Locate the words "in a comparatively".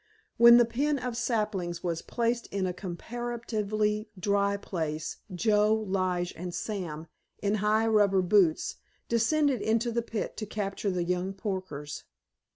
2.47-4.09